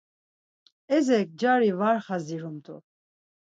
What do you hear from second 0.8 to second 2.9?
Ezek cari var xazirumtu.